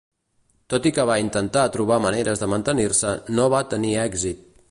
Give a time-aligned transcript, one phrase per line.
[0.73, 4.43] Tot i que va intentar trobar maneres de mantenir-se, no van tenir èxit.